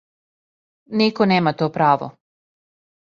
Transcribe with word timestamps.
Нико 1.01 1.27
нема 1.33 1.53
то 1.59 1.69
право. 1.77 2.11